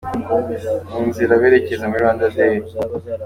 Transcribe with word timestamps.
Mu 0.91 0.99
nzira 1.09 1.39
berekeza 1.41 1.85
muri 1.87 2.01
Rwanda 2.03 2.25
Day. 2.35 2.55